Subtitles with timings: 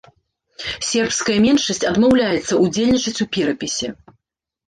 [0.91, 3.87] Сербская меншасць адмаўляецца ўдзельнічаць у перапісе.